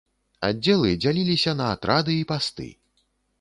Аддзелы 0.47 0.89
дзяліліся 1.03 1.53
на 1.59 1.67
атрады 1.75 2.17
і 2.23 2.25
пасты. 2.33 2.69